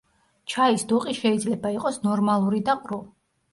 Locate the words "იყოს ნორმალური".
1.77-2.65